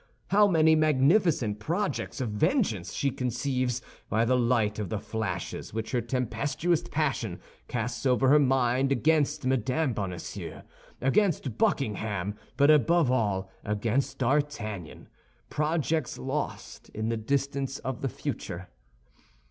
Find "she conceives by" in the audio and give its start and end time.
2.91-4.25